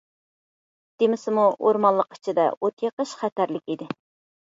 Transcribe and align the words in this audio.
دېمىسىمۇ 1.03 1.45
ئورمانلىق 1.67 2.19
ئىچىدە 2.19 2.49
ئوت 2.57 2.89
يېقىش 2.89 3.17
خەتەرلىك 3.25 3.67
ئىدى. 3.79 3.95